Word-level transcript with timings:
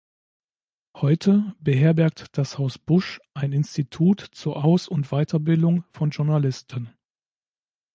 Heute 0.97 1.53
beherbergt 1.59 2.35
das 2.35 2.57
Haus 2.57 2.79
Busch 2.79 3.19
ein 3.35 3.51
Institut 3.53 4.19
zur 4.31 4.63
Aus- 4.65 4.87
und 4.87 5.07
Weiterbildung 5.09 5.83
von 5.91 6.09
Journalisten. 6.09 6.89